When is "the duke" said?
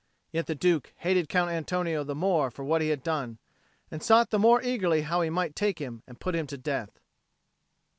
0.47-0.93